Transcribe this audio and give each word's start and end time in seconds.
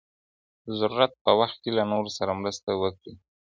د 0.65 0.67
ضرورت 0.79 1.11
په 1.23 1.31
وخت 1.39 1.57
کي 1.63 1.69
له 1.77 1.83
نورو 1.91 2.09
سره 2.17 2.31
مرسته 2.41 2.69
وکړئ. 2.81 3.13